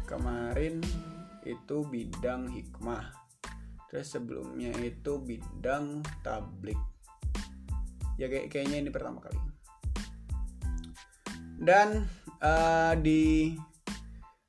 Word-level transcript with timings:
kemarin 0.07 0.79
itu 1.45 1.85
bidang 1.87 2.49
hikmah. 2.49 3.13
Terus 3.87 4.11
sebelumnya 4.11 4.73
itu 4.81 5.21
bidang 5.21 6.01
tablik. 6.25 6.77
Ya 8.19 8.27
kayak 8.27 8.51
kayaknya 8.51 8.77
ini 8.83 8.89
pertama 8.91 9.21
kali. 9.21 9.37
Dan 11.55 12.09
eh, 12.43 12.93
di 12.99 13.21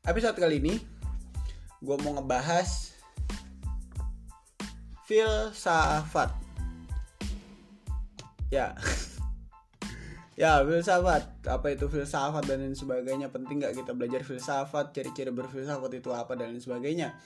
episode 0.02 0.40
kali 0.40 0.58
ini 0.58 0.74
gue 1.84 1.96
mau 2.02 2.18
ngebahas 2.18 2.96
filsafat. 5.06 6.34
Ya 8.50 8.74
ya 10.36 10.60
filsafat. 10.62 11.48
Apa 11.48 11.72
itu 11.72 11.88
filsafat 11.88 12.44
dan 12.44 12.62
lain 12.62 12.76
sebagainya? 12.76 13.32
Penting 13.32 13.64
nggak 13.64 13.74
kita 13.82 13.92
belajar 13.96 14.20
filsafat? 14.22 14.92
Ciri-ciri 14.92 15.32
berfilsafat 15.32 15.90
itu 15.96 16.12
apa 16.12 16.36
dan 16.36 16.52
lain 16.52 16.62
sebagainya? 16.62 17.16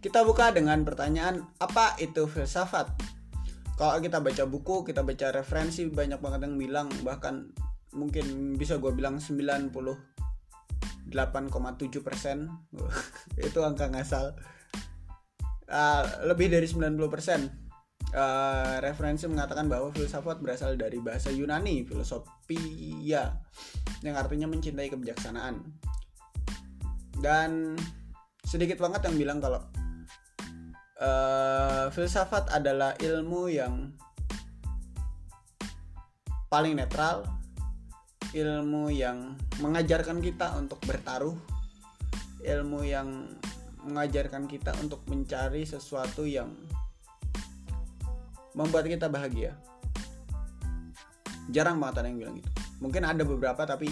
Kita 0.00 0.24
buka 0.24 0.52
dengan 0.52 0.84
pertanyaan 0.84 1.44
apa 1.58 1.96
itu 1.98 2.28
filsafat? 2.28 2.92
Kalau 3.80 3.96
kita 3.96 4.20
baca 4.20 4.44
buku 4.44 4.84
kita 4.84 5.00
baca 5.00 5.32
referensi 5.32 5.88
banyak 5.88 6.20
banget 6.20 6.44
yang 6.44 6.60
bilang 6.60 6.92
bahkan 7.00 7.48
mungkin 7.96 8.52
bisa 8.60 8.76
gue 8.76 8.92
bilang 8.92 9.16
98,7 9.16 11.08
persen. 12.04 12.52
Itu 13.40 13.64
angka 13.64 13.88
ngasal 13.88 14.36
uh, 15.72 16.04
lebih 16.28 16.52
dari 16.52 16.68
90 16.68 16.92
persen 17.08 17.69
uh, 18.14 18.82
referensi 18.82 19.26
mengatakan 19.26 19.66
bahwa 19.70 19.90
filsafat 19.94 20.42
berasal 20.42 20.74
dari 20.74 20.98
bahasa 20.98 21.30
Yunani 21.30 21.86
filosofia 21.86 23.34
yang 24.02 24.16
artinya 24.16 24.46
mencintai 24.50 24.88
kebijaksanaan. 24.90 25.60
Dan 27.20 27.76
sedikit 28.46 28.80
banget 28.80 29.06
yang 29.06 29.16
bilang 29.20 29.38
kalau 29.38 29.60
uh, 30.98 31.86
filsafat 31.92 32.48
adalah 32.50 32.96
ilmu 32.98 33.52
yang 33.52 33.92
paling 36.50 36.74
netral 36.74 37.22
ilmu 38.34 38.90
yang 38.90 39.38
mengajarkan 39.62 40.22
kita 40.22 40.54
untuk 40.58 40.82
bertaruh 40.86 41.34
ilmu 42.46 42.86
yang 42.86 43.26
mengajarkan 43.86 44.46
kita 44.46 44.74
untuk 44.82 45.02
mencari 45.08 45.64
sesuatu 45.64 46.26
yang 46.26 46.52
membuat 48.54 48.86
kita 48.86 49.06
bahagia. 49.06 49.54
Jarang 51.50 51.82
banget 51.82 52.02
ada 52.02 52.08
yang 52.10 52.18
bilang 52.18 52.34
gitu. 52.38 52.50
Mungkin 52.80 53.02
ada 53.04 53.22
beberapa 53.26 53.62
tapi 53.66 53.90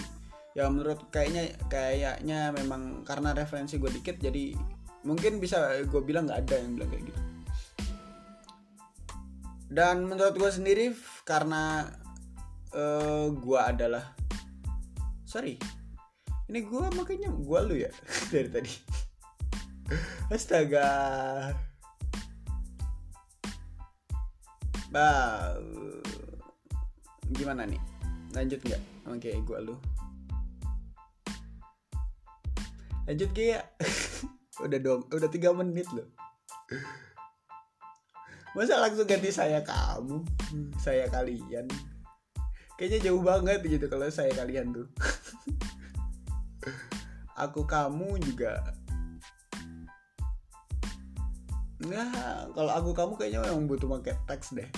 ya 0.57 0.65
menurut 0.67 1.07
kayaknya 1.13 1.53
kayaknya 1.69 2.49
memang 2.51 3.05
karena 3.05 3.37
referensi 3.37 3.77
gue 3.77 3.91
dikit 3.93 4.17
jadi 4.17 4.57
mungkin 5.05 5.37
bisa 5.37 5.85
gue 5.85 6.01
bilang 6.03 6.25
nggak 6.27 6.49
ada 6.49 6.55
yang 6.59 6.73
bilang 6.75 6.89
kayak 6.91 7.05
gitu. 7.07 7.21
Dan 9.69 10.09
menurut 10.09 10.33
gue 10.33 10.49
sendiri 10.49 10.85
karena 11.23 11.85
uh, 12.73 13.29
gue 13.29 13.59
adalah 13.59 14.17
sorry 15.29 15.61
ini 16.49 16.65
gue 16.65 16.85
makanya 16.97 17.29
gue 17.29 17.59
lu 17.69 17.75
ya 17.77 17.91
dari 18.33 18.49
tadi. 18.49 18.73
Astaga 20.29 20.89
bah 24.89 25.53
gimana 27.33 27.65
nih? 27.69 27.81
Lanjut 28.33 28.61
nggak? 28.61 28.83
Oke 29.09 29.29
okay, 29.29 29.35
gue 29.41 29.59
lu. 29.61 29.75
Lanjut 33.09 33.29
ya? 33.33 33.61
Udah 34.65 34.79
dong 34.83 35.07
udah 35.07 35.29
tiga 35.31 35.55
menit 35.55 35.87
loh. 35.95 36.05
Masa 38.51 38.81
langsung 38.81 39.07
ganti 39.07 39.31
saya 39.31 39.63
kamu? 39.63 40.19
Saya 40.75 41.07
kalian. 41.07 41.63
Kayaknya 42.75 42.99
jauh 43.07 43.23
banget 43.23 43.63
gitu 43.63 43.87
kalau 43.87 44.11
saya 44.11 44.35
kalian 44.35 44.75
tuh. 44.75 44.87
Aku 47.47 47.63
kamu 47.63 48.19
juga 48.19 48.59
Nah, 51.89 52.45
kalau 52.53 52.71
aku 52.71 52.89
kamu 52.93 53.13
kayaknya 53.17 53.39
memang 53.49 53.65
butuh 53.65 53.89
pakai 53.99 54.15
teks 54.29 54.53
deh. 54.53 54.69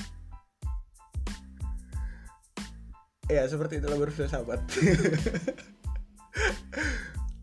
Ya, 3.27 3.47
seperti 3.47 3.79
itulah 3.79 3.99
berfilsafat. 3.99 4.59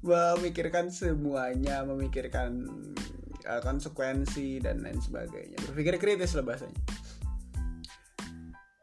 memikirkan 0.09 0.89
semuanya, 0.89 1.85
memikirkan 1.85 2.65
uh, 3.45 3.61
konsekuensi 3.61 4.61
dan 4.61 4.85
lain 4.85 5.01
sebagainya. 5.01 5.57
Berpikir 5.69 6.01
kritis 6.01 6.37
lah 6.37 6.45
bahasanya. 6.45 6.81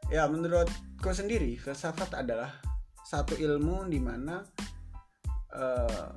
Ya, 0.06 0.26
menurutku 0.30 1.10
sendiri, 1.10 1.58
filsafat 1.58 2.14
adalah 2.14 2.62
satu 3.06 3.34
ilmu 3.38 3.86
di 3.90 3.98
mana 4.02 4.42
uh, 5.54 6.10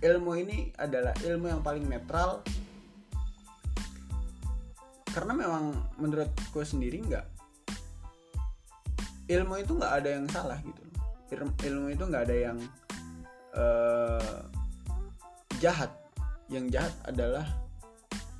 ilmu 0.00 0.32
ini 0.36 0.72
adalah 0.76 1.12
ilmu 1.24 1.48
yang 1.48 1.60
paling 1.64 1.84
netral 1.88 2.44
karena 5.12 5.36
memang 5.36 5.76
menurut 6.00 6.32
gue 6.32 6.64
sendiri 6.64 7.04
nggak 7.04 7.26
ilmu 9.28 9.54
itu 9.60 9.72
nggak 9.76 9.94
ada 10.02 10.08
yang 10.18 10.26
salah 10.32 10.58
gitu. 10.60 10.82
Ilmu 11.40 11.88
itu 11.92 12.04
nggak 12.04 12.24
ada 12.28 12.36
yang 12.36 12.58
uh, 13.56 14.40
jahat. 15.60 15.92
Yang 16.52 16.80
jahat 16.80 16.94
adalah 17.08 17.46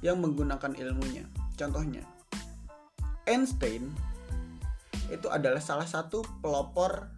yang 0.04 0.20
menggunakan 0.20 0.72
ilmunya. 0.76 1.24
Contohnya 1.56 2.04
Einstein 3.28 3.92
itu 5.12 5.28
adalah 5.28 5.60
salah 5.60 5.86
satu 5.86 6.24
pelopor 6.40 7.08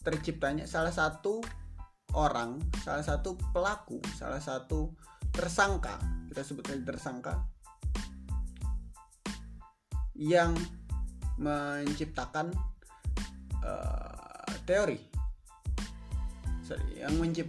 terciptanya 0.00 0.64
salah 0.64 0.88
satu 0.88 1.44
orang 2.16 2.56
salah 2.80 3.04
satu 3.04 3.36
pelaku 3.52 4.00
salah 4.16 4.40
satu 4.40 4.92
tersangka. 5.32 6.00
Kita 6.32 6.40
sebut 6.40 6.64
saja 6.64 6.82
tersangka 6.82 7.59
yang 10.20 10.52
menciptakan 11.40 12.52
uh, 13.64 14.52
teori. 14.68 15.00
Sorry 16.60 17.00
yang 17.00 17.16
mencip 17.16 17.48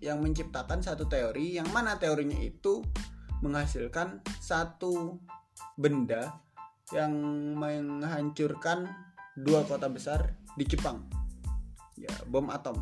yang 0.00 0.24
menciptakan 0.24 0.80
satu 0.80 1.04
teori 1.04 1.60
yang 1.60 1.68
mana 1.76 2.00
teorinya 2.00 2.40
itu 2.40 2.80
menghasilkan 3.44 4.24
satu 4.40 5.20
benda 5.76 6.40
yang 6.94 7.12
menghancurkan 7.60 8.88
dua 9.36 9.68
kota 9.68 9.92
besar 9.92 10.32
di 10.56 10.64
Jepang. 10.64 11.04
Ya 12.00 12.12
bom 12.32 12.48
atom. 12.48 12.80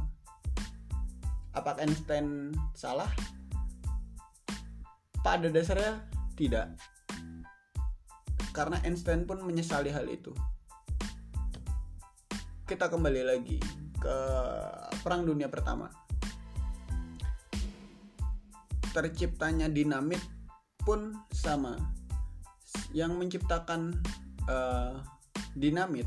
Apakah 1.55 1.83
Einstein 1.83 2.55
salah? 2.75 3.11
Pada 5.23 5.51
dasarnya 5.51 6.03
tidak 6.39 6.75
karena 8.55 8.79
Einstein 8.87 9.27
pun 9.27 9.43
menyesali 9.43 9.91
hal 9.91 10.07
itu. 10.07 10.31
Kita 12.65 12.87
kembali 12.87 13.23
lagi 13.27 13.59
ke 13.99 14.17
Perang 15.03 15.27
Dunia 15.27 15.51
Pertama. 15.51 15.91
terciptanya 18.95 19.67
dinamit 19.67 20.23
pun 20.87 21.19
sama 21.35 21.75
yang 22.95 23.19
menciptakan 23.19 23.99
uh, 24.47 25.03
dinamit 25.59 26.07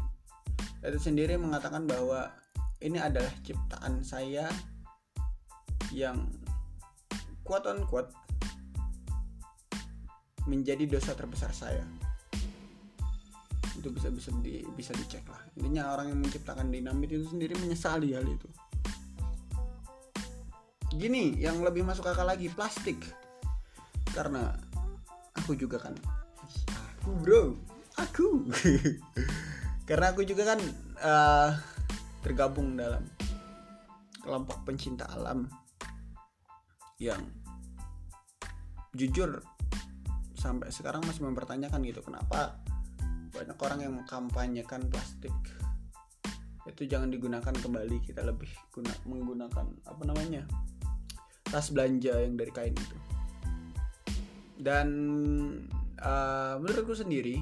itu 0.79 0.95
sendiri 0.95 1.35
mengatakan 1.35 1.83
bahwa 1.83 2.31
ini 2.79 2.95
adalah 2.95 3.27
ciptaan 3.43 4.07
saya 4.07 4.47
yang 5.91 6.31
kuat 7.43 7.67
on 7.67 7.83
kuat 7.91 8.07
menjadi 10.47 10.87
dosa 10.87 11.11
terbesar 11.11 11.51
saya 11.51 11.83
itu 13.77 13.89
bisa 13.93 14.09
bisa 14.09 14.29
di, 14.41 14.65
bisa 14.73 14.91
dicek 14.97 15.23
lah. 15.29 15.41
Intinya 15.55 15.93
orang 15.93 16.09
yang 16.11 16.19
menciptakan 16.19 16.73
dinamit 16.73 17.13
itu 17.13 17.29
sendiri 17.29 17.53
menyesali 17.61 18.17
hal 18.17 18.25
itu. 18.25 18.49
Gini 20.97 21.37
yang 21.37 21.61
lebih 21.61 21.85
masuk 21.85 22.09
akal 22.09 22.25
lagi 22.25 22.49
plastik. 22.49 22.97
Karena 24.11 24.49
aku 25.37 25.53
juga 25.53 25.77
kan 25.77 25.93
aku 26.73 27.09
bro 27.21 27.43
aku. 28.01 28.49
Karena 29.87 30.11
aku 30.11 30.25
juga 30.27 30.57
kan 30.57 30.59
uh, 30.99 31.49
tergabung 32.25 32.75
dalam 32.75 33.07
kelompok 34.19 34.67
pencinta 34.67 35.07
alam 35.07 35.47
yang 36.99 37.21
jujur 38.91 39.39
sampai 40.35 40.69
sekarang 40.73 41.05
masih 41.05 41.23
mempertanyakan 41.23 41.79
gitu 41.87 42.03
kenapa 42.03 42.59
banyak 43.31 43.57
orang 43.59 43.79
yang 43.83 43.93
mengkampanyekan 43.97 44.87
plastik. 44.91 45.33
Itu 46.67 46.83
jangan 46.83 47.11
digunakan 47.11 47.55
kembali 47.55 48.03
kita 48.03 48.23
lebih 48.27 48.51
guna, 48.75 48.91
menggunakan 49.07 49.65
apa 49.87 50.03
namanya 50.03 50.43
tas 51.47 51.71
belanja 51.71 52.11
yang 52.19 52.35
dari 52.35 52.51
kain 52.51 52.75
itu. 52.75 52.97
Dan 54.57 54.89
uh, 56.01 56.59
menurutku 56.59 56.97
sendiri 56.97 57.39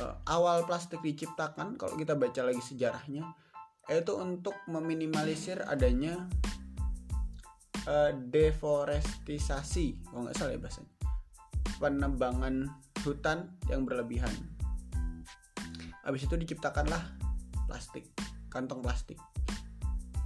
uh, 0.00 0.16
awal 0.26 0.64
plastik 0.66 1.04
diciptakan 1.04 1.76
kalau 1.76 1.94
kita 1.94 2.16
baca 2.16 2.40
lagi 2.42 2.62
sejarahnya 2.64 3.24
itu 3.90 4.12
untuk 4.14 4.54
meminimalisir 4.70 5.66
adanya 5.66 6.30
uh, 7.90 8.14
deforestisasi 8.14 10.06
kalau 10.06 10.26
nggak 10.26 10.36
salah 10.38 10.54
ya 10.54 10.60
bahasanya 10.62 10.92
penebangan 11.80 12.54
hutan 13.02 13.48
yang 13.68 13.88
berlebihan. 13.88 14.32
Habis 16.04 16.26
itu 16.26 16.34
diciptakanlah 16.36 17.00
plastik 17.68 18.10
kantong 18.50 18.82
plastik. 18.82 19.16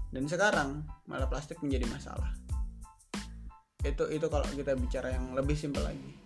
Dan 0.08 0.24
sekarang 0.24 0.82
malah 1.04 1.28
plastik 1.28 1.60
menjadi 1.60 1.84
masalah. 1.92 2.32
Itu 3.84 4.08
itu 4.08 4.26
kalau 4.32 4.48
kita 4.48 4.72
bicara 4.80 5.12
yang 5.12 5.36
lebih 5.36 5.54
simpel 5.54 5.84
lagi. 5.84 6.16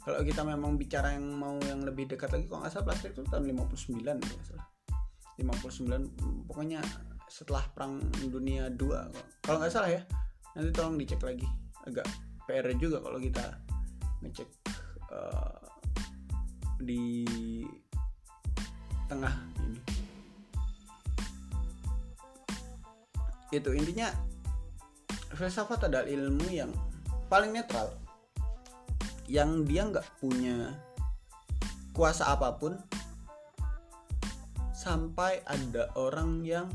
Kalau 0.00 0.22
kita 0.24 0.46
memang 0.46 0.80
bicara 0.80 1.12
yang 1.12 1.26
mau 1.36 1.58
yang 1.66 1.84
lebih 1.84 2.08
dekat 2.08 2.32
lagi 2.32 2.48
kalau 2.48 2.64
nggak 2.64 2.72
salah 2.72 2.86
plastik 2.88 3.12
itu 3.12 3.26
tahun 3.28 3.50
59 3.52 4.00
kalau 4.00 4.44
salah. 4.46 4.66
59 5.36 6.46
pokoknya 6.48 6.80
setelah 7.26 7.64
perang 7.72 8.00
dunia 8.28 8.68
2 8.72 9.46
kalau 9.46 9.56
nggak 9.60 9.72
salah 9.72 9.90
ya 9.90 10.02
nanti 10.54 10.70
tolong 10.72 10.96
dicek 10.96 11.20
lagi. 11.20 11.44
Agak 11.84 12.06
PR 12.46 12.70
juga 12.78 13.02
kalau 13.02 13.18
kita 13.18 13.44
ngecek 14.20 14.48
uh, 15.10 15.60
di 16.80 17.28
tengah 19.06 19.34
ini. 19.60 19.80
Itu 23.52 23.74
intinya 23.76 24.08
filsafat 25.34 25.86
adalah 25.90 26.08
ilmu 26.08 26.46
yang 26.50 26.70
paling 27.30 27.54
netral 27.54 27.94
yang 29.30 29.62
dia 29.62 29.86
nggak 29.86 30.18
punya 30.18 30.74
kuasa 31.94 32.34
apa 32.34 32.58
pun 32.58 32.74
sampai 34.74 35.44
ada 35.44 35.92
orang 35.94 36.42
yang 36.42 36.66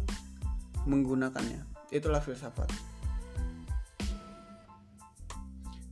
menggunakannya. 0.86 1.66
Itulah 1.90 2.22
filsafat. 2.22 2.70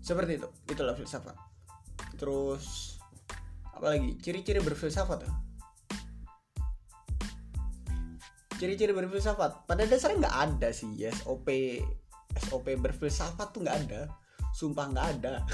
Seperti 0.03 0.37
itu 0.37 0.47
itulah 0.69 0.93
filsafat. 0.93 1.35
Terus 2.19 2.92
apa 3.73 3.85
lagi 3.97 4.15
ciri-ciri 4.21 4.61
berfilsafat 4.61 5.19
ya? 5.25 5.31
Ciri-ciri 8.61 8.93
berfilsafat 8.95 9.67
pada 9.67 9.83
dasarnya 9.83 10.29
nggak 10.29 10.37
ada 10.39 10.69
sih 10.71 10.93
SOP 11.09 11.47
SOP 12.47 12.67
berfilsafat 12.79 13.47
tuh 13.51 13.61
nggak 13.65 13.77
ada. 13.89 14.01
Sumpah 14.53 14.85
nggak 14.93 15.07
ada. 15.19 15.33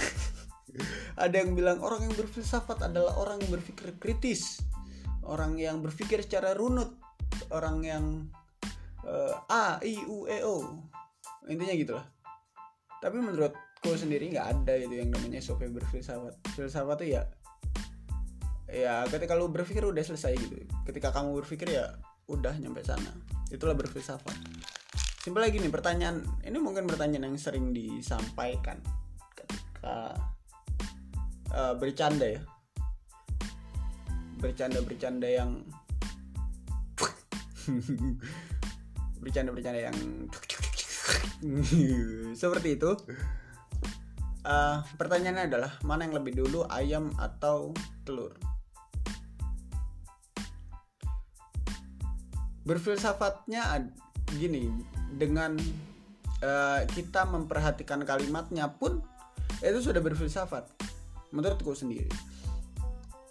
Ada 1.18 1.42
yang 1.42 1.58
bilang 1.58 1.82
orang 1.82 2.06
yang 2.06 2.14
berfilsafat 2.14 2.94
adalah 2.94 3.18
orang 3.18 3.42
yang 3.42 3.58
berpikir 3.58 3.98
kritis 3.98 4.62
orang 5.30 5.54
yang 5.62 5.86
berpikir 5.86 6.26
secara 6.26 6.58
runut 6.58 6.90
orang 7.54 7.86
yang 7.86 8.06
uh, 9.06 9.38
A 9.46 9.78
I 9.86 10.02
U 10.10 10.26
E 10.26 10.42
O. 10.42 10.82
Intinya 11.46 11.78
gitulah. 11.78 12.06
Tapi 13.00 13.18
menurut 13.22 13.54
aku 13.80 13.96
sendiri 13.96 14.28
nggak 14.34 14.48
ada 14.60 14.74
itu 14.76 15.00
yang 15.00 15.14
namanya 15.14 15.40
SOP 15.40 15.70
berfilsafat. 15.70 16.36
Filsafat 16.58 16.98
tuh 17.00 17.08
ya 17.08 17.22
ya 18.70 19.04
ketika 19.10 19.34
lu 19.34 19.50
berpikir 19.50 19.82
udah 19.84 20.02
selesai 20.06 20.34
gitu. 20.38 20.56
Ketika 20.86 21.10
kamu 21.14 21.42
berpikir 21.44 21.74
ya 21.74 21.98
udah 22.30 22.54
nyampe 22.62 22.86
sana. 22.86 23.10
Itulah 23.50 23.74
berfilsafat 23.74 24.38
simpel 25.20 25.46
lagi 25.46 25.62
nih 25.62 25.70
pertanyaan. 25.70 26.26
Ini 26.42 26.58
mungkin 26.58 26.88
pertanyaan 26.90 27.30
yang 27.30 27.38
sering 27.38 27.70
disampaikan 27.70 28.82
ketika 29.38 30.18
uh, 31.54 31.78
bercanda 31.78 32.26
ya. 32.26 32.42
Bercanda 34.42 34.80
bercanda 34.82 35.28
yang 35.28 35.62
bercanda 39.22 39.52
bercanda 39.54 39.92
yang 39.92 39.98
seperti 42.42 42.80
itu. 42.80 42.98
Uh, 44.40 44.82
pertanyaannya 44.98 45.52
adalah 45.52 45.78
mana 45.86 46.08
yang 46.10 46.16
lebih 46.16 46.42
dulu 46.42 46.64
ayam 46.72 47.12
atau 47.20 47.76
telur 48.08 48.34
berfilsafatnya 52.70 53.66
gini 54.38 54.70
dengan 55.18 55.58
uh, 56.46 56.86
kita 56.86 57.26
memperhatikan 57.26 58.06
kalimatnya 58.06 58.70
pun 58.70 59.02
itu 59.66 59.82
sudah 59.82 60.06
berfilsafat 60.06 60.70
menurutku 61.34 61.74
sendiri 61.74 62.14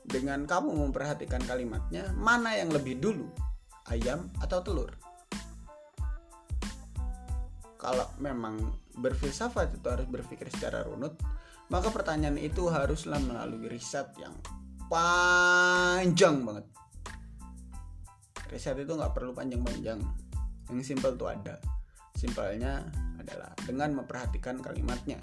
dengan 0.02 0.42
kamu 0.42 0.90
memperhatikan 0.90 1.38
kalimatnya 1.46 2.10
mana 2.18 2.58
yang 2.58 2.74
lebih 2.74 2.98
dulu 2.98 3.30
ayam 3.86 4.26
atau 4.42 4.58
telur 4.58 4.90
kalau 7.78 8.10
memang 8.18 8.58
berfilsafat 8.98 9.78
itu 9.78 9.86
harus 9.86 10.10
berpikir 10.10 10.50
secara 10.50 10.82
runut, 10.82 11.14
maka 11.70 11.94
pertanyaan 11.94 12.36
itu 12.36 12.66
haruslah 12.66 13.22
melalui 13.22 13.70
riset 13.70 14.10
yang 14.18 14.34
panjang 14.90 16.42
banget. 16.42 16.66
Riset 18.48 18.80
itu 18.80 18.92
nggak 18.96 19.12
perlu 19.12 19.36
panjang-panjang, 19.36 20.00
yang 20.72 20.80
simpel 20.80 21.14
tuh 21.20 21.28
ada. 21.28 21.60
Simpelnya 22.16 22.82
adalah 23.20 23.52
dengan 23.68 23.92
memperhatikan 24.02 24.58
kalimatnya. 24.64 25.20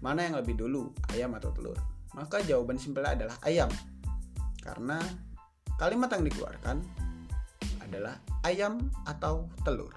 Mana 0.00 0.24
yang 0.24 0.40
lebih 0.40 0.56
dulu, 0.56 0.90
ayam 1.12 1.36
atau 1.36 1.52
telur? 1.52 1.76
Maka 2.16 2.40
jawaban 2.42 2.80
simpelnya 2.80 3.14
adalah 3.14 3.36
ayam. 3.44 3.68
Karena 4.64 4.98
kalimat 5.76 6.08
yang 6.16 6.24
dikeluarkan 6.24 6.76
adalah 7.84 8.16
ayam 8.48 8.88
atau 9.04 9.46
telur. 9.62 9.92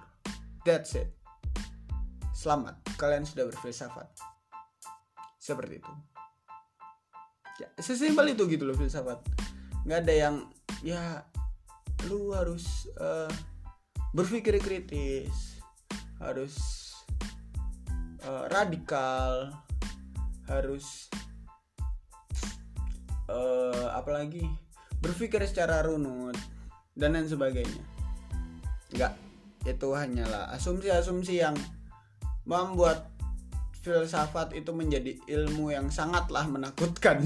That's 0.67 0.93
it. 0.99 1.09
Selamat, 2.35 2.77
kalian 2.99 3.23
sudah 3.23 3.47
berfilsafat. 3.49 4.09
Seperti 5.41 5.81
itu. 5.81 5.93
Ya, 7.61 7.69
sesimpel 7.77 8.33
itu 8.33 8.45
gitu 8.49 8.65
loh 8.65 8.75
filsafat. 8.77 9.21
Nggak 9.85 9.99
ada 10.05 10.13
yang 10.13 10.35
ya 10.81 11.25
lu 12.09 12.33
harus 12.33 12.87
uh, 12.97 13.29
berpikir 14.15 14.57
kritis, 14.57 15.61
harus 16.17 16.55
uh, 18.25 18.49
radikal, 18.49 19.53
harus 20.49 21.09
uh, 23.29 23.93
apalagi 23.95 24.43
berpikir 25.01 25.41
secara 25.47 25.81
runut 25.81 26.37
dan 26.93 27.17
lain 27.17 27.27
sebagainya. 27.29 27.83
Enggak, 28.91 29.13
itu 29.65 29.87
hanyalah 29.95 30.51
asumsi-asumsi 30.53 31.41
yang 31.41 31.55
membuat 32.43 33.07
filsafat 33.81 34.53
itu 34.53 34.69
menjadi 34.69 35.17
ilmu 35.25 35.73
yang 35.73 35.89
sangatlah 35.89 36.45
menakutkan. 36.45 37.25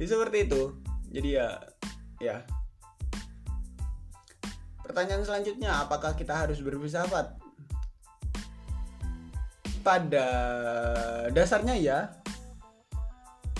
ya 0.00 0.04
seperti 0.04 0.50
itu. 0.50 0.62
Jadi 1.14 1.28
ya 1.38 1.62
ya. 2.24 2.36
Pertanyaan 4.80 5.24
selanjutnya, 5.24 5.84
apakah 5.84 6.16
kita 6.16 6.32
harus 6.32 6.64
berfilsafat? 6.64 7.44
pada 9.84 10.26
dasarnya 11.28 11.76
ya 11.76 11.98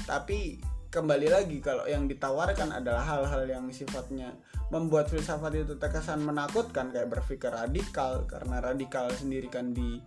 tapi 0.08 0.56
kembali 0.88 1.28
lagi 1.28 1.60
kalau 1.60 1.84
yang 1.84 2.08
ditawarkan 2.08 2.72
adalah 2.72 3.04
hal-hal 3.04 3.44
yang 3.44 3.68
sifatnya 3.68 4.32
membuat 4.72 5.12
filsafat 5.12 5.52
itu 5.52 5.76
terkesan 5.76 6.24
menakutkan 6.24 6.88
kayak 6.88 7.12
berpikir 7.12 7.52
radikal 7.52 8.24
karena 8.24 8.64
radikal 8.64 9.12
sendiri 9.12 9.52
kan 9.52 9.76
di 9.76 10.00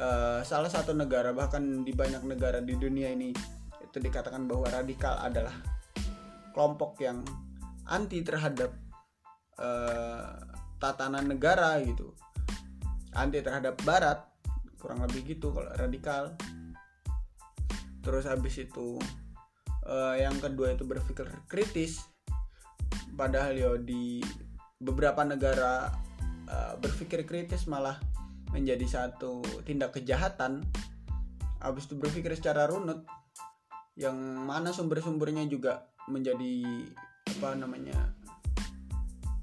uh, 0.00 0.40
salah 0.40 0.72
satu 0.72 0.96
negara 0.96 1.36
bahkan 1.36 1.84
di 1.84 1.92
banyak 1.92 2.24
negara 2.24 2.64
di 2.64 2.72
dunia 2.80 3.12
ini 3.12 3.36
itu 3.84 3.98
dikatakan 4.00 4.48
bahwa 4.48 4.72
radikal 4.72 5.20
adalah 5.20 5.52
kelompok 6.56 6.96
yang 7.04 7.20
anti 7.88 8.20
terhadap 8.20 8.70
uh, 9.56 10.36
tatanan 10.78 11.26
negara 11.26 11.80
gitu. 11.82 12.12
Anti 13.16 13.40
terhadap 13.40 13.80
barat 13.82 14.22
kurang 14.78 15.02
lebih 15.04 15.36
gitu 15.36 15.50
kalau 15.50 15.72
radikal. 15.74 16.24
Terus 18.04 18.24
habis 18.30 18.54
itu 18.62 18.96
uh, 19.88 20.14
yang 20.14 20.38
kedua 20.38 20.76
itu 20.76 20.86
berpikir 20.86 21.26
kritis. 21.50 22.04
Padahal 23.18 23.58
yo 23.58 23.72
di 23.82 24.22
beberapa 24.78 25.26
negara 25.26 25.90
uh, 26.46 26.78
berpikir 26.78 27.26
kritis 27.26 27.66
malah 27.66 27.98
menjadi 28.54 28.86
satu 28.86 29.42
tindak 29.66 29.98
kejahatan. 29.98 30.62
Habis 31.58 31.90
itu 31.90 31.98
berpikir 31.98 32.30
secara 32.38 32.70
runut 32.70 33.02
yang 33.98 34.14
mana 34.46 34.70
sumber-sumbernya 34.70 35.42
juga 35.50 35.90
menjadi 36.06 36.86
apa 37.28 37.54
namanya 37.58 37.96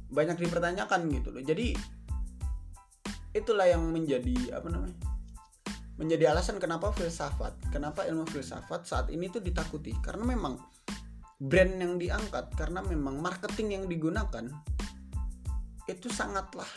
banyak 0.09 0.41
dipertanyakan 0.41 1.11
gitu 1.13 1.29
loh. 1.29 1.43
Jadi 1.45 1.77
itulah 3.35 3.67
yang 3.67 3.83
menjadi 3.91 4.57
apa 4.57 4.67
namanya 4.71 4.97
menjadi 5.95 6.35
alasan 6.35 6.59
kenapa 6.59 6.91
filsafat, 6.91 7.55
kenapa 7.71 8.03
ilmu 8.03 8.27
filsafat 8.27 8.83
saat 8.83 9.07
ini 9.13 9.31
tuh 9.31 9.39
ditakuti. 9.39 9.95
Karena 10.03 10.27
memang 10.27 10.59
brand 11.39 11.75
yang 11.75 11.99
diangkat 11.99 12.55
karena 12.55 12.79
memang 12.79 13.19
marketing 13.19 13.79
yang 13.79 13.85
digunakan 13.91 14.47
itu 15.85 16.07
sangatlah 16.09 16.67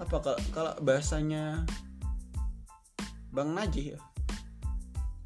apa 0.00 0.16
kalau, 0.54 0.72
bahasanya 0.80 1.66
Bang 3.34 3.52
Najih 3.52 3.98
ya 3.98 4.00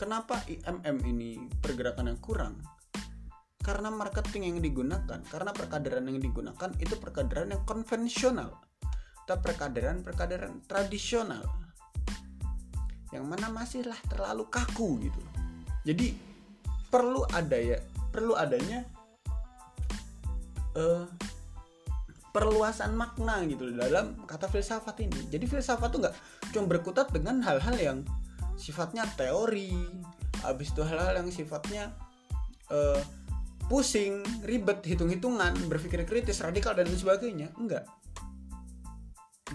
kenapa 0.01 0.41
IMM 0.49 0.97
ini 1.07 1.31
pergerakan 1.61 2.13
yang 2.13 2.21
kurang 2.21 2.55
karena 3.67 3.91
marketing 3.91 4.55
yang 4.55 4.59
digunakan 4.63 5.19
karena 5.27 5.51
perkaderan 5.51 6.07
yang 6.07 6.23
digunakan 6.23 6.71
itu 6.79 6.95
perkaderan 7.03 7.51
yang 7.51 7.67
konvensional. 7.67 8.55
Atau 9.27 9.43
perkaderan 9.43 10.07
perkaderan 10.07 10.63
tradisional. 10.71 11.43
Yang 13.11 13.25
mana 13.27 13.51
masihlah 13.51 13.99
terlalu 14.07 14.47
kaku 14.47 15.11
gitu. 15.11 15.19
Jadi 15.83 16.15
perlu 16.87 17.27
ada 17.35 17.59
ya 17.59 17.83
perlu 18.15 18.39
adanya 18.39 18.87
uh, 20.79 21.11
perluasan 22.31 22.95
makna 22.95 23.43
gitu 23.51 23.75
dalam 23.75 24.15
kata 24.31 24.47
filsafat 24.47 25.03
ini. 25.03 25.27
Jadi 25.27 25.43
filsafat 25.51 25.91
tuh 25.91 26.07
nggak 26.07 26.17
cuma 26.55 26.71
berkutat 26.71 27.11
dengan 27.11 27.43
hal-hal 27.43 27.75
yang 27.75 27.99
sifatnya 28.55 29.03
teori 29.19 29.75
habis 30.47 30.71
itu 30.71 30.87
hal-hal 30.87 31.19
yang 31.19 31.29
sifatnya 31.35 31.91
uh, 32.71 33.01
pusing 33.67 34.23
ribet 34.47 34.83
hitung-hitungan 34.87 35.55
berpikir 35.67 36.07
kritis 36.07 36.39
radikal 36.43 36.75
dan 36.75 36.87
sebagainya. 36.87 37.51
Enggak. 37.59 37.87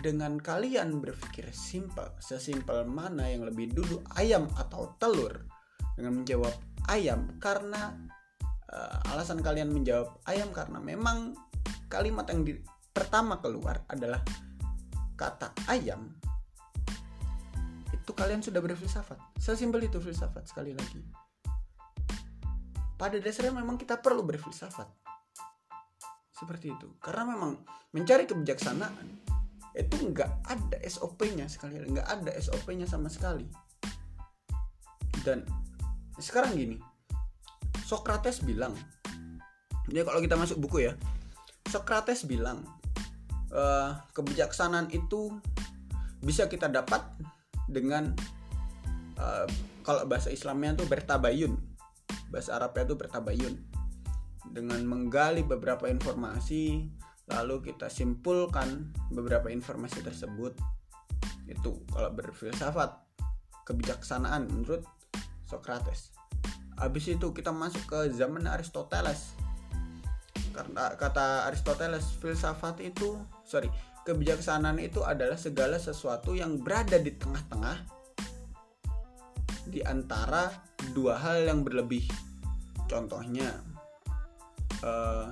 Dengan 0.01 0.39
kalian 0.39 1.03
berpikir 1.03 1.51
simpel, 1.51 2.11
sesimpel 2.19 2.87
mana 2.87 3.27
yang 3.27 3.43
lebih 3.43 3.71
dulu 3.71 4.03
ayam 4.15 4.47
atau 4.55 4.95
telur? 4.99 5.35
Dengan 5.95 6.23
menjawab 6.23 6.55
ayam 6.87 7.35
karena 7.39 7.91
uh, 8.71 9.11
alasan 9.11 9.43
kalian 9.43 9.69
menjawab 9.69 10.15
ayam 10.25 10.49
karena 10.55 10.79
memang 10.79 11.35
kalimat 11.91 12.25
yang 12.31 12.47
di, 12.47 12.55
pertama 12.95 13.37
keluar 13.43 13.83
adalah 13.91 14.23
kata 15.19 15.51
ayam. 15.67 16.15
Itu 17.91 18.15
kalian 18.15 18.41
sudah 18.41 18.63
berfilsafat. 18.63 19.19
Sesimpel 19.37 19.91
itu 19.91 19.99
filsafat 20.01 20.47
sekali 20.47 20.71
lagi 20.73 21.20
pada 23.01 23.17
dasarnya 23.17 23.57
memang 23.57 23.81
kita 23.81 23.97
perlu 23.97 24.21
berfilsafat. 24.21 24.85
Seperti 26.29 26.69
itu. 26.69 26.93
Karena 27.01 27.33
memang 27.33 27.57
mencari 27.97 28.29
kebijaksanaan 28.29 29.25
itu 29.73 29.95
nggak 30.13 30.31
ada 30.51 30.77
SOP-nya 30.83 31.47
sekali 31.47 31.79
nggak 31.79 32.05
ada 32.05 32.31
SOP-nya 32.37 32.85
sama 32.85 33.09
sekali. 33.09 33.49
Dan 35.25 35.41
sekarang 36.21 36.53
gini 36.53 36.77
Socrates 37.81 38.45
bilang 38.45 38.77
ya 39.89 40.05
kalau 40.05 40.21
kita 40.21 40.37
masuk 40.37 40.61
buku 40.61 40.91
ya 40.91 40.93
Socrates 41.67 42.23
bilang 42.29 42.61
e, 43.49 43.63
kebijaksanaan 44.13 44.91
itu 44.93 45.33
bisa 46.21 46.45
kita 46.45 46.67
dapat 46.69 47.01
dengan 47.65 48.11
e, 49.17 49.25
kalau 49.81 50.05
bahasa 50.05 50.29
Islamnya 50.29 50.77
tuh 50.77 50.87
bertabayun 50.89 51.57
bahasa 52.31 52.57
Arabnya 52.57 52.95
tuh 52.95 52.97
bertabayun. 52.97 53.55
Dengan 54.51 54.81
menggali 54.87 55.45
beberapa 55.45 55.85
informasi 55.91 56.89
lalu 57.29 57.71
kita 57.71 57.87
simpulkan 57.87 58.91
beberapa 59.11 59.51
informasi 59.51 60.01
tersebut. 60.01 60.55
Itu 61.45 61.83
kalau 61.91 62.11
berfilsafat 62.15 62.97
kebijaksanaan 63.67 64.49
menurut 64.49 64.83
Socrates. 65.45 66.15
Habis 66.79 67.13
itu 67.13 67.29
kita 67.35 67.53
masuk 67.53 67.83
ke 67.85 67.99
zaman 68.15 68.47
Aristoteles. 68.47 69.35
Karena 70.51 70.95
kata 70.95 71.47
Aristoteles 71.47 72.17
filsafat 72.19 72.83
itu 72.83 73.15
sorry 73.47 73.71
kebijaksanaan 74.03 74.81
itu 74.81 75.05
adalah 75.05 75.37
segala 75.37 75.77
sesuatu 75.77 76.33
yang 76.33 76.57
berada 76.59 76.97
di 76.97 77.13
tengah-tengah 77.13 78.00
di 79.67 79.81
antara 79.85 80.49
dua 80.91 81.17
hal 81.21 81.45
yang 81.49 81.61
berlebih. 81.61 82.05
Contohnya 82.89 83.49
uh, 84.83 85.31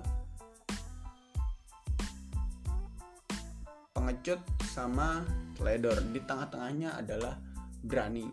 pengecut 3.92 4.40
sama 4.70 5.26
teledor. 5.58 6.00
Di 6.14 6.22
tengah-tengahnya 6.24 7.00
adalah 7.00 7.36
berani. 7.84 8.30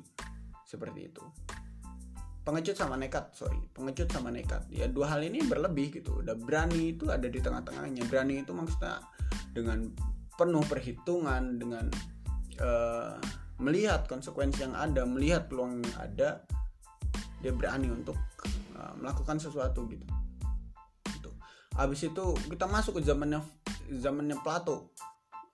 Seperti 0.67 1.01
itu. 1.07 1.23
Pengecut 2.47 2.79
sama 2.79 2.95
nekat 2.95 3.35
sorry. 3.35 3.59
Pengecut 3.75 4.07
sama 4.11 4.31
nekat. 4.31 4.67
Ya 4.71 4.87
dua 4.87 5.17
hal 5.17 5.27
ini 5.27 5.43
berlebih 5.43 5.91
gitu. 5.99 6.23
Udah 6.23 6.39
berani 6.39 6.95
itu 6.95 7.11
ada 7.11 7.27
di 7.27 7.43
tengah-tengahnya. 7.43 8.07
Berani 8.07 8.47
itu 8.47 8.55
maksudnya 8.55 9.03
dengan 9.51 9.91
penuh 10.37 10.63
perhitungan 10.69 11.59
dengan 11.59 11.91
uh, 12.61 13.19
melihat 13.57 14.05
konsekuensi 14.05 14.69
yang 14.69 14.77
ada 14.77 15.09
melihat 15.09 15.49
peluang 15.49 15.81
yang 15.81 15.97
ada 15.97 16.29
dia 17.41 17.53
berani 17.53 17.89
untuk 17.89 18.17
uh, 18.77 18.93
melakukan 19.01 19.41
sesuatu 19.41 19.89
gitu. 19.89 20.05
Gitu. 21.17 21.31
Habis 21.77 22.09
itu 22.09 22.25
kita 22.49 22.69
masuk 22.69 23.01
ke 23.01 23.03
zamannya 23.05 23.41
zamannya 23.97 24.37
Plato 24.45 24.93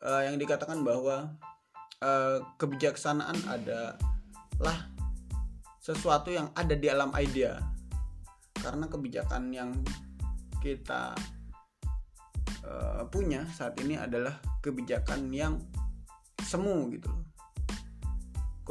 uh, 0.02 0.23
yang 0.26 0.38
dikatakan 0.38 0.82
bahwa 0.82 1.30
uh, 2.02 2.38
kebijaksanaan 2.59 3.38
adalah 3.47 4.90
sesuatu 5.82 6.30
yang 6.30 6.50
ada 6.54 6.75
di 6.75 6.87
alam 6.90 7.11
idea. 7.18 7.59
Karena 8.59 8.87
kebijakan 8.87 9.50
yang 9.50 9.71
kita 10.62 11.14
uh, 12.62 13.02
punya 13.11 13.42
saat 13.50 13.75
ini 13.82 13.99
adalah 13.99 14.38
kebijakan 14.62 15.35
yang 15.35 15.59
semu 16.42 16.90
gitu 16.94 17.11
loh 17.11 17.31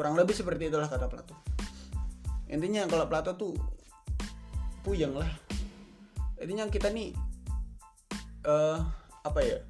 kurang 0.01 0.17
lebih 0.17 0.34
seperti 0.34 0.65
itulah 0.65 0.89
kata 0.89 1.05
Plato. 1.05 1.38
Intinya 2.50 2.89
kalau 2.89 3.05
Plato 3.05 3.38
tuh 3.38 3.53
puyeng 4.81 5.13
lah. 5.13 5.29
Intinya 6.41 6.65
kita 6.74 6.89
nih 6.89 7.13
uh, 8.50 8.81
apa 9.22 9.39
ya 9.46 9.62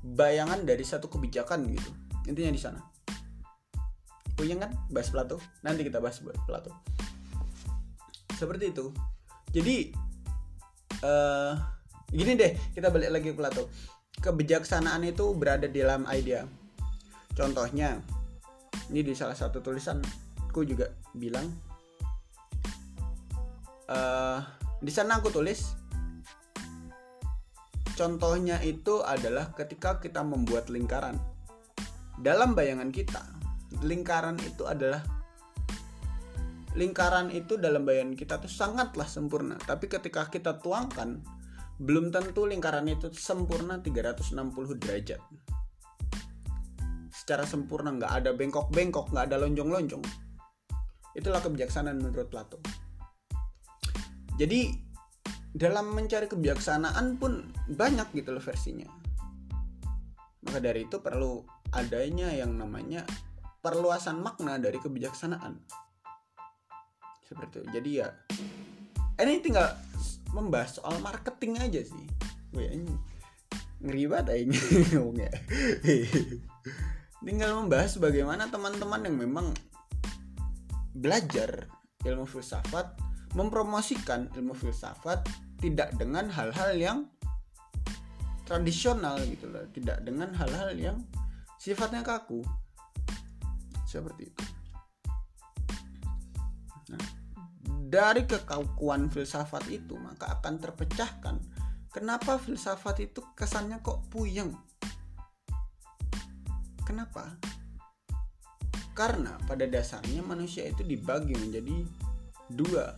bayangan 0.00 0.64
dari 0.64 0.80
satu 0.80 1.12
kebijakan 1.12 1.68
gitu. 1.68 1.92
Intinya 2.24 2.56
di 2.56 2.56
sana. 2.56 2.80
Punya 4.32 4.56
kan? 4.56 4.72
Bahas 4.88 5.12
Plato. 5.12 5.36
Nanti 5.60 5.84
kita 5.84 6.00
bahas 6.00 6.24
Plato. 6.24 6.72
Seperti 8.32 8.72
itu. 8.72 8.96
Jadi 9.52 9.92
uh, 11.04 11.52
gini 12.08 12.32
deh 12.32 12.56
kita 12.72 12.88
balik 12.88 13.12
lagi 13.12 13.28
ke 13.28 13.36
Plato. 13.36 13.68
Kebijaksanaan 14.24 15.04
itu 15.04 15.36
berada 15.36 15.68
di 15.68 15.84
dalam 15.84 16.08
idea. 16.08 16.48
Contohnya 17.36 18.00
ini 18.90 19.02
di 19.02 19.14
salah 19.14 19.34
satu 19.34 19.58
tulisanku 19.62 20.60
juga 20.62 20.90
bilang 21.14 21.46
uh, 23.90 24.40
di 24.78 24.92
sana 24.92 25.18
aku 25.18 25.30
tulis 25.32 25.86
Contohnya 27.96 28.60
itu 28.60 29.00
adalah 29.00 29.56
ketika 29.56 29.96
kita 29.96 30.20
membuat 30.20 30.68
lingkaran. 30.68 31.16
Dalam 32.20 32.52
bayangan 32.52 32.92
kita, 32.92 33.24
lingkaran 33.80 34.36
itu 34.44 34.68
adalah 34.68 35.00
lingkaran 36.76 37.32
itu 37.32 37.56
dalam 37.56 37.88
bayangan 37.88 38.12
kita 38.12 38.36
tuh 38.36 38.52
sangatlah 38.52 39.08
sempurna 39.08 39.56
tapi 39.64 39.88
ketika 39.88 40.28
kita 40.28 40.60
tuangkan 40.60 41.24
belum 41.80 42.12
tentu 42.12 42.44
lingkaran 42.44 42.84
itu 42.84 43.08
sempurna 43.16 43.80
360 43.80 44.36
derajat 44.76 45.16
secara 47.26 47.42
sempurna 47.42 47.90
nggak 47.90 48.22
ada 48.22 48.30
bengkok-bengkok 48.38 49.10
nggak 49.10 49.26
ada 49.26 49.42
lonjong-lonjong. 49.42 49.98
Itulah 51.18 51.42
kebijaksanaan 51.42 51.98
menurut 51.98 52.30
Plato. 52.30 52.62
Jadi 54.38 54.70
dalam 55.50 55.90
mencari 55.90 56.30
kebijaksanaan 56.30 57.18
pun 57.18 57.50
banyak 57.66 58.14
gitu 58.14 58.30
loh 58.30 58.38
versinya. 58.38 58.86
Maka 60.46 60.62
dari 60.62 60.86
itu 60.86 61.02
perlu 61.02 61.42
adanya 61.74 62.30
yang 62.30 62.54
namanya 62.54 63.02
perluasan 63.58 64.22
makna 64.22 64.62
dari 64.62 64.78
kebijaksanaan. 64.78 65.58
Seperti 67.26 67.58
itu. 67.58 67.68
Jadi 67.74 67.90
ya 67.90 68.08
ini 69.18 69.42
tinggal 69.42 69.74
membahas 70.30 70.78
soal 70.78 71.02
marketing 71.02 71.58
aja 71.58 71.82
sih. 71.82 72.06
Gue 72.54 72.70
ini 72.70 72.94
ngeri 73.82 74.06
banget 74.06 74.46
ngomongnya 74.94 75.34
tinggal 77.24 77.56
membahas 77.62 77.96
bagaimana 77.96 78.48
teman-teman 78.50 79.00
yang 79.06 79.16
memang 79.16 79.46
belajar 80.96 81.68
ilmu 82.04 82.24
filsafat 82.24 82.96
mempromosikan 83.36 84.32
ilmu 84.32 84.56
filsafat 84.56 85.24
tidak 85.60 85.92
dengan 85.96 86.28
hal-hal 86.32 86.72
yang 86.76 86.98
tradisional 88.48 89.18
gitu 89.26 89.50
loh. 89.50 89.64
Tidak 89.72 90.04
dengan 90.06 90.32
hal-hal 90.36 90.72
yang 90.76 90.96
sifatnya 91.60 92.00
kaku. 92.00 92.40
Seperti 93.84 94.30
itu. 94.30 94.44
Nah 96.94 97.26
dari 97.86 98.26
kekakuan 98.26 99.06
filsafat 99.06 99.70
itu 99.70 99.94
maka 99.94 100.38
akan 100.38 100.58
terpecahkan 100.58 101.38
kenapa 101.94 102.36
filsafat 102.42 103.06
itu 103.06 103.22
kesannya 103.38 103.78
kok 103.78 104.02
puyeng 104.10 104.58
kenapa? 106.86 107.34
Karena 108.96 109.36
pada 109.44 109.66
dasarnya 109.66 110.22
manusia 110.24 110.64
itu 110.64 110.86
dibagi 110.86 111.34
menjadi 111.36 111.84
dua. 112.48 112.96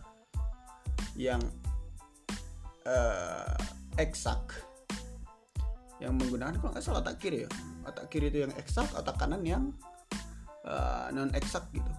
Yang 1.17 1.43
uh, 2.87 3.57
eksak. 3.99 4.63
Yang 5.99 6.13
menggunakan 6.15 6.55
kalau 6.61 6.71
nggak 6.71 6.85
salah 6.85 7.03
otak 7.03 7.19
kiri 7.19 7.43
ya. 7.43 7.51
Otak 7.83 8.07
kiri 8.07 8.31
itu 8.31 8.47
yang 8.47 8.53
eksak 8.55 8.87
otak 8.95 9.19
kanan 9.19 9.43
yang 9.43 9.75
uh, 10.63 11.11
non 11.11 11.33
eksak 11.35 11.67
gitu. 11.75 11.91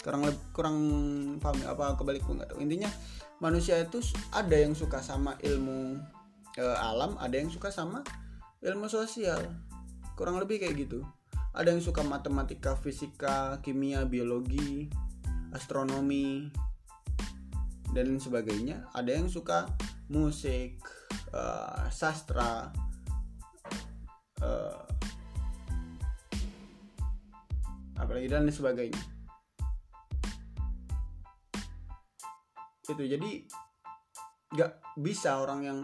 Kurang 0.00 0.22
lebih 0.28 0.40
kurang 0.54 0.76
paham 1.42 1.56
ya, 1.60 1.74
apa 1.74 1.98
kebalik 1.98 2.22
gue 2.22 2.38
nggak 2.38 2.48
tahu. 2.54 2.58
Intinya 2.62 2.88
manusia 3.42 3.82
itu 3.82 3.98
ada 4.30 4.54
yang 4.54 4.72
suka 4.72 5.04
sama 5.04 5.36
ilmu 5.44 6.00
e, 6.56 6.64
alam 6.64 7.20
ada 7.20 7.36
yang 7.36 7.52
suka 7.52 7.68
sama 7.68 8.00
ilmu 8.64 8.88
sosial. 8.88 9.44
Kurang 10.16 10.40
lebih 10.40 10.56
kayak 10.64 10.88
gitu 10.88 11.04
ada 11.50 11.74
yang 11.74 11.82
suka 11.82 12.06
matematika 12.06 12.78
fisika 12.78 13.58
kimia 13.58 14.06
biologi 14.06 14.86
astronomi 15.50 16.46
dan 17.90 18.22
sebagainya. 18.22 18.86
Ada 18.94 19.18
yang 19.18 19.26
suka 19.26 19.66
musik 20.06 20.78
uh, 21.34 21.90
sastra 21.90 22.70
uh, 24.42 24.82
apalagi 27.98 28.30
dan 28.30 28.46
sebagainya. 28.46 29.02
Itu 32.86 33.02
jadi 33.06 33.30
nggak 34.50 34.72
bisa 34.98 35.42
orang 35.42 35.60
yang 35.66 35.78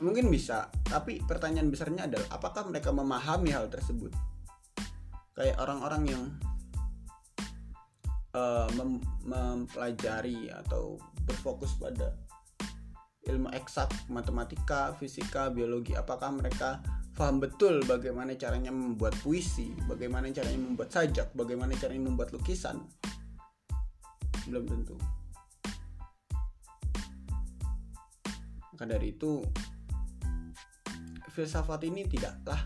mungkin 0.00 0.32
bisa 0.32 0.72
tapi 0.88 1.20
pertanyaan 1.20 1.68
besarnya 1.68 2.08
adalah 2.08 2.28
apakah 2.32 2.66
mereka 2.68 2.90
memahami 2.90 3.52
hal 3.52 3.68
tersebut? 3.68 4.10
Kayak 5.36 5.60
orang-orang 5.60 6.02
yang 6.08 6.24
uh, 8.34 8.68
mem 8.74 9.00
mempelajari 9.24 10.50
atau 10.50 10.96
berfokus 11.28 11.76
pada 11.78 12.16
ilmu 13.28 13.52
eksak 13.52 13.92
matematika 14.10 14.96
fisika 14.96 15.52
biologi 15.52 15.94
apakah 15.94 16.32
mereka 16.34 16.80
paham 17.14 17.36
betul 17.36 17.84
bagaimana 17.84 18.32
caranya 18.34 18.72
membuat 18.72 19.12
puisi 19.20 19.76
bagaimana 19.84 20.32
caranya 20.32 20.56
membuat 20.56 20.88
sajak 20.88 21.28
bagaimana 21.36 21.76
caranya 21.76 22.08
membuat 22.08 22.32
lukisan? 22.32 22.80
Belum 24.48 24.64
tentu. 24.66 24.96
Maka 28.72 28.96
dari 28.96 29.12
itu 29.12 29.44
filsafat 31.32 31.86
ini 31.86 32.04
tidaklah 32.06 32.58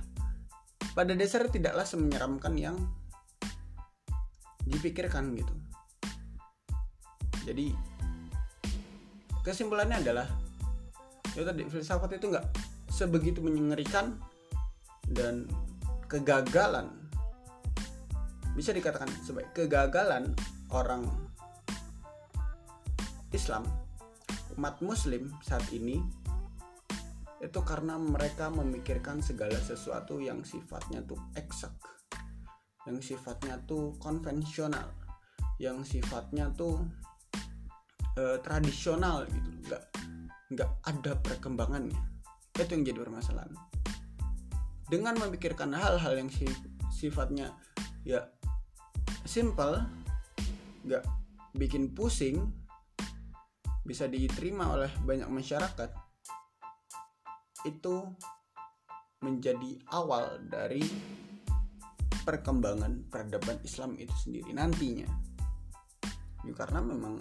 pada 0.95 1.13
dasarnya 1.13 1.51
tidaklah 1.51 1.87
semenyeramkan 1.87 2.55
yang 2.55 2.77
dipikirkan 4.65 5.37
gitu. 5.37 5.55
Jadi 7.45 7.77
kesimpulannya 9.45 10.01
adalah 10.01 10.27
ya 11.37 11.45
tadi 11.45 11.69
filsafat 11.69 12.17
itu 12.17 12.33
nggak 12.33 12.47
sebegitu 12.89 13.45
mengerikan 13.45 14.17
dan 15.11 15.45
kegagalan. 16.09 16.89
Bisa 18.55 18.71
dikatakan 18.71 19.11
sebagai 19.27 19.51
kegagalan 19.53 20.33
orang 20.71 21.05
Islam 23.35 23.67
umat 24.55 24.79
muslim 24.79 25.35
saat 25.43 25.67
ini 25.75 25.99
itu 27.43 27.61
karena 27.67 27.99
mereka 27.99 28.53
memikirkan 28.53 29.19
segala 29.19 29.59
sesuatu 29.59 30.23
yang 30.23 30.47
sifatnya 30.47 31.03
tuh 31.03 31.19
eksak. 31.35 31.75
Yang 32.87 33.15
sifatnya 33.15 33.59
tuh 33.67 33.97
konvensional. 33.99 34.93
Yang 35.59 35.99
sifatnya 35.99 36.53
tuh 36.55 36.85
e, 38.15 38.39
tradisional 38.45 39.27
gitu. 39.27 39.51
Nggak 39.67 39.83
nggak 40.55 40.71
ada 40.87 41.13
perkembangannya. 41.19 42.01
Itu 42.55 42.71
yang 42.71 42.85
jadi 42.87 42.99
permasalahan. 43.03 43.53
Dengan 44.87 45.17
memikirkan 45.19 45.75
hal-hal 45.75 46.15
yang 46.21 46.31
sifatnya 46.93 47.51
ya 48.05 48.21
simple 49.25 49.81
nggak 50.85 51.05
bikin 51.57 51.97
pusing 51.97 52.53
bisa 53.85 54.05
diterima 54.05 54.77
oleh 54.77 54.93
banyak 55.05 55.29
masyarakat 55.29 56.04
itu 57.65 58.05
menjadi 59.25 59.81
awal 59.89 60.37
dari 60.53 60.85
perkembangan 62.25 63.09
peradaban 63.09 63.61
Islam 63.65 63.97
itu 64.01 64.13
sendiri 64.21 64.53
nantinya. 64.53 65.09
Ya, 66.45 66.53
karena 66.53 66.81
memang 66.85 67.21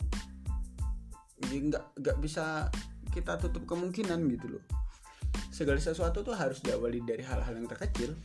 ya 1.43 1.59
nggak 1.59 1.85
nggak 1.99 2.17
bisa 2.23 2.71
kita 3.11 3.39
tutup 3.39 3.67
kemungkinan 3.67 4.19
gitu 4.31 4.59
loh. 4.59 4.63
Segala 5.53 5.79
sesuatu 5.79 6.25
tuh 6.25 6.33
harus 6.33 6.59
diawali 6.63 7.03
dari 7.03 7.23
hal-hal 7.23 7.53
yang 7.55 7.69
terkecil. 7.69 8.15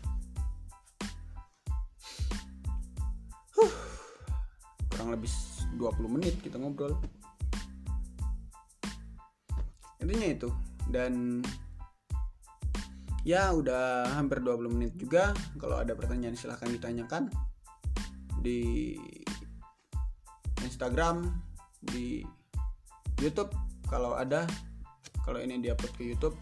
Huh, 3.58 3.74
kurang 4.90 5.12
lebih 5.12 5.30
20 5.76 6.14
menit 6.18 6.34
kita 6.40 6.56
ngobrol. 6.56 6.96
Intinya 10.00 10.28
itu. 10.30 10.48
Dan 10.88 11.44
ya 13.28 13.52
udah 13.52 14.08
hampir 14.16 14.40
20 14.40 14.72
menit 14.72 14.96
juga. 14.96 15.36
Kalau 15.60 15.76
ada 15.76 15.92
pertanyaan 15.92 16.32
silahkan 16.32 16.72
ditanyakan 16.72 17.28
di 18.40 18.96
Instagram 20.64 21.28
di 21.84 22.24
YouTube 23.20 23.52
kalau 23.84 24.16
ada. 24.16 24.48
Kalau 25.28 25.44
ini 25.44 25.60
diupload 25.60 25.92
ke 25.92 26.08
YouTube. 26.08 26.40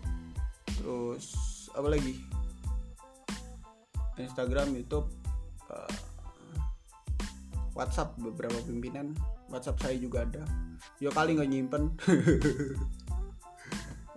Terus 0.79 1.35
apa 1.75 1.91
lagi? 1.91 2.23
Instagram 4.23 4.79
YouTube 4.79 5.11
uh, 5.67 5.91
WhatsApp 7.75 8.15
beberapa 8.23 8.63
pimpinan. 8.63 9.11
WhatsApp 9.51 9.83
saya 9.83 9.99
juga 9.99 10.23
ada. 10.23 10.47
Yo 11.03 11.11
kali 11.11 11.35
nggak 11.35 11.51
nyimpen. 11.51 11.99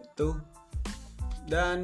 Gitu 0.06 0.38
dan 1.50 1.80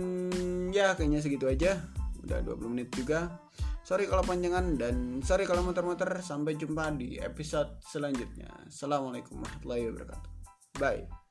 ya 0.70 0.94
kayaknya 0.94 1.20
segitu 1.20 1.50
aja. 1.50 1.82
Udah 2.22 2.40
20 2.46 2.74
menit 2.74 2.90
juga. 2.94 3.42
Sorry 3.86 4.10
kalau 4.10 4.26
panjangan 4.26 4.78
dan 4.78 5.22
sorry 5.26 5.50
kalau 5.50 5.66
muter-muter. 5.66 6.10
Sampai 6.22 6.58
jumpa 6.58 6.94
di 6.94 7.18
episode 7.18 7.82
selanjutnya. 7.86 8.50
Assalamualaikum 8.70 9.42
warahmatullahi 9.42 9.90
wabarakatuh. 9.90 10.32
Bye 10.78 11.25